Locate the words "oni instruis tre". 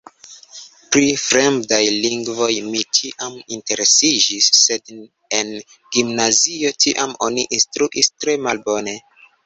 7.31-8.41